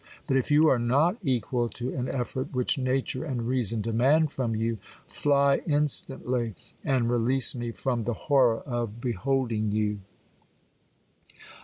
[0.25, 4.55] But if you are not equal to an effort, which nature and reason demand from
[4.55, 9.99] you, fly instantly, and release me from the horror of beholding you.